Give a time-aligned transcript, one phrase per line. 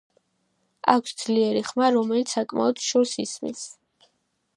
[0.93, 3.63] აქვს ძლიერი ხმა, რომელიც საკმაოდ შორს ისმის.